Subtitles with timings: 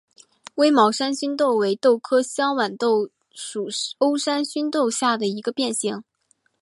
[0.55, 3.67] 微毛山黧豆为豆科香豌豆属
[3.99, 6.03] 欧山黧豆下的一个变型。